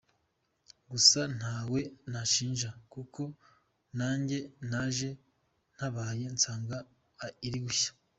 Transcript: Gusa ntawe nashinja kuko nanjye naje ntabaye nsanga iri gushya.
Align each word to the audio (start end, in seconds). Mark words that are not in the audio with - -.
Gusa 0.91 1.21
ntawe 1.37 1.79
nashinja 2.11 2.69
kuko 2.93 3.21
nanjye 3.97 4.39
naje 4.71 5.09
ntabaye 5.75 6.25
nsanga 6.35 6.77
iri 7.47 7.59
gushya. 7.65 7.91